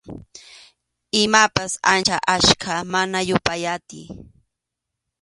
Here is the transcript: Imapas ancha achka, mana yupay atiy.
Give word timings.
Imapas 1.23 1.71
ancha 1.93 2.17
achka, 2.33 2.73
mana 2.93 3.19
yupay 3.29 3.63
atiy. 3.73 4.05